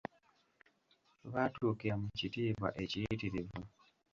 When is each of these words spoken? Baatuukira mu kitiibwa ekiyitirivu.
Baatuukira 1.33 1.93
mu 2.01 2.07
kitiibwa 2.17 2.69
ekiyitirivu. 2.83 3.59